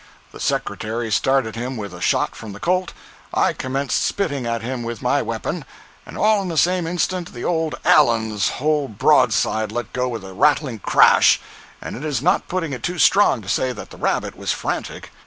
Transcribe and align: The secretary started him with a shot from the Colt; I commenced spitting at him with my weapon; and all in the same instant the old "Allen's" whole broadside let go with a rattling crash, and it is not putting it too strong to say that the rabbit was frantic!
The 0.31 0.39
secretary 0.39 1.11
started 1.11 1.55
him 1.55 1.77
with 1.77 1.93
a 1.93 2.01
shot 2.01 2.33
from 2.35 2.53
the 2.53 2.59
Colt; 2.59 2.91
I 3.35 3.53
commenced 3.53 4.03
spitting 4.03 4.47
at 4.47 4.63
him 4.63 4.81
with 4.81 5.03
my 5.03 5.21
weapon; 5.21 5.63
and 6.07 6.17
all 6.17 6.41
in 6.41 6.47
the 6.47 6.57
same 6.57 6.87
instant 6.87 7.31
the 7.33 7.43
old 7.45 7.75
"Allen's" 7.85 8.47
whole 8.57 8.87
broadside 8.87 9.71
let 9.71 9.93
go 9.93 10.09
with 10.09 10.25
a 10.25 10.33
rattling 10.33 10.79
crash, 10.79 11.39
and 11.79 11.95
it 11.95 12.03
is 12.03 12.19
not 12.19 12.47
putting 12.47 12.73
it 12.73 12.81
too 12.81 12.97
strong 12.97 13.43
to 13.43 13.47
say 13.47 13.73
that 13.73 13.91
the 13.91 13.97
rabbit 13.97 14.35
was 14.35 14.51
frantic! 14.51 15.11